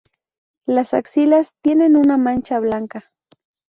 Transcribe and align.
Las 0.65 0.95
axilas 0.95 1.53
tienen 1.61 1.95
una 1.95 2.17
mancha 2.17 2.59
blanca. 2.59 3.11